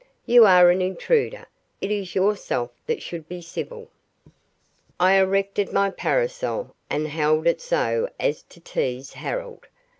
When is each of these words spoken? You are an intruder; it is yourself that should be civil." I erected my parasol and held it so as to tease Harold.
You 0.25 0.47
are 0.47 0.71
an 0.71 0.81
intruder; 0.81 1.45
it 1.79 1.91
is 1.91 2.15
yourself 2.15 2.71
that 2.87 3.03
should 3.03 3.29
be 3.29 3.39
civil." 3.39 3.91
I 4.99 5.13
erected 5.13 5.71
my 5.71 5.91
parasol 5.91 6.73
and 6.89 7.07
held 7.07 7.45
it 7.45 7.61
so 7.61 8.09
as 8.19 8.41
to 8.49 8.59
tease 8.59 9.13
Harold. 9.13 9.67